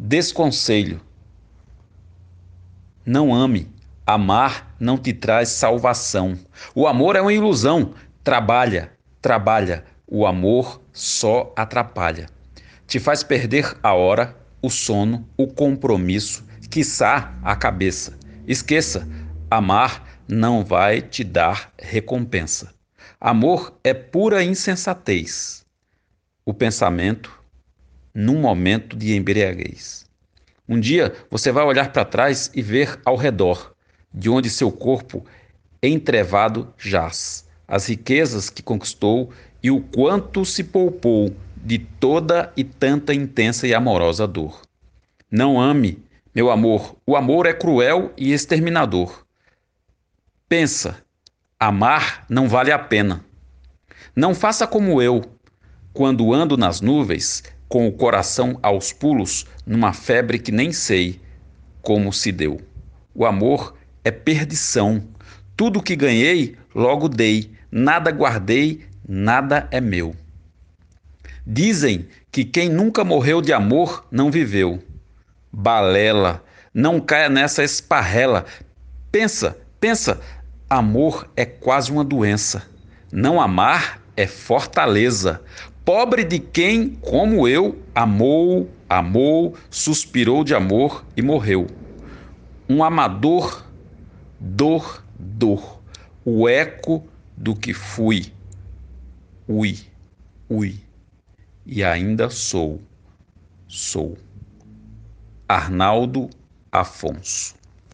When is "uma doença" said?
81.90-82.62